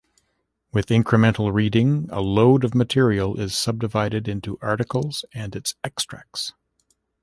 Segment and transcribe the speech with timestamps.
[0.73, 6.53] With incremental reading, a load of material is subdivided into articles and its extracts.